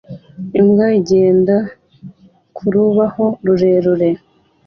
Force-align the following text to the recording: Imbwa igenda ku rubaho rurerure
Imbwa 0.59 0.85
igenda 0.99 1.55
ku 2.55 2.63
rubaho 2.73 3.25
rurerure 3.45 4.09